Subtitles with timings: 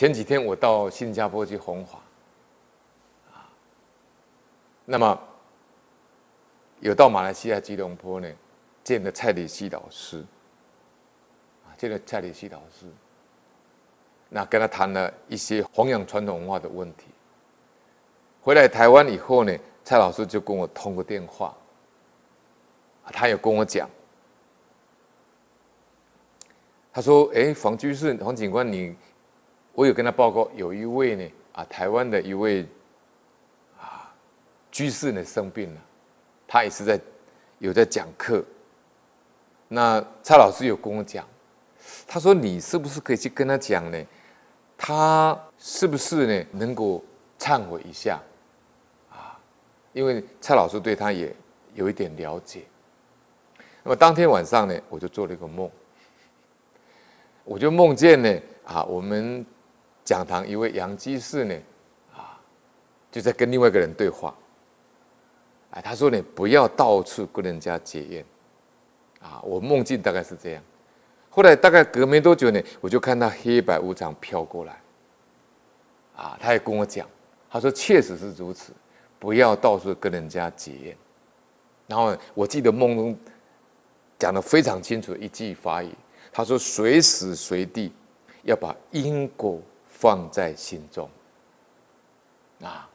[0.00, 1.98] 前几天我到新加坡去弘法，
[3.34, 3.44] 啊，
[4.86, 5.20] 那么
[6.78, 8.26] 有到马来西亚吉隆坡呢，
[8.82, 10.24] 见了蔡礼西老师，
[11.66, 12.86] 啊，见了蔡礼西老师，
[14.30, 17.08] 那跟他谈了一些弘扬传统文化的问题。
[18.40, 19.54] 回来台湾以后呢，
[19.84, 21.54] 蔡老师就跟我通个电话，
[23.04, 23.86] 他有跟我讲，
[26.90, 28.96] 他说：“哎，黄居士、黄警官，你。”
[29.72, 32.66] 我有跟他报告，有一位呢啊，台湾的一位
[33.78, 34.12] 啊
[34.70, 35.80] 居士呢生病了，
[36.46, 37.00] 他也是在
[37.60, 38.44] 有在讲课。
[39.68, 41.26] 那蔡老师有跟我讲，
[42.06, 44.04] 他说你是不是可以去跟他讲呢？
[44.76, 47.02] 他是不是呢能够
[47.38, 48.20] 忏悔一下
[49.08, 49.38] 啊？
[49.92, 51.34] 因为蔡老师对他也
[51.74, 52.64] 有一点了解。
[53.82, 55.70] 那么当天晚上呢，我就做了一个梦，
[57.44, 59.46] 我就梦见呢啊我们。
[60.10, 61.54] 讲堂一位杨居士呢，
[62.12, 62.36] 啊，
[63.12, 64.34] 就在跟另外一个人对话。
[65.70, 68.24] 哎，他说：“你不要到处跟人家结怨。”
[69.22, 70.62] 啊，我梦境大概是这样。
[71.28, 74.80] 后来大概隔没多久呢，我就看到黑白无常飘过来。
[76.16, 77.08] 啊，他也跟我讲，
[77.48, 78.72] 他说：“确实是如此，
[79.20, 80.96] 不要到处跟人家结怨。”
[81.86, 83.16] 然后我记得梦中
[84.18, 85.94] 讲得非常清楚一句法语，
[86.32, 87.92] 他说：“随时随地
[88.42, 89.62] 要把因果。”
[90.00, 91.10] 放在心中，
[92.62, 92.88] 啊，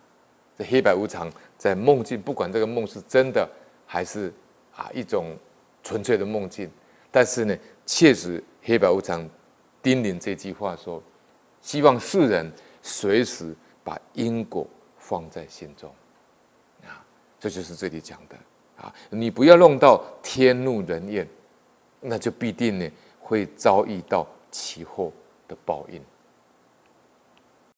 [0.58, 3.48] 这黑白无常在梦境，不管这个梦是真的
[3.86, 4.34] 还是
[4.76, 5.38] 啊一种
[5.84, 6.68] 纯粹的梦境，
[7.12, 9.30] 但是呢，确实黑白无常
[9.84, 11.00] 叮咛这句话说，
[11.62, 14.66] 希望世人随时把因果
[14.98, 15.94] 放在心中，
[16.82, 17.06] 啊，
[17.40, 18.36] 这就是这里讲的。
[18.84, 21.26] 啊，你不要弄到天怒人怨，
[22.02, 25.12] 那就必定呢会遭遇到其祸
[25.48, 26.02] 的报应。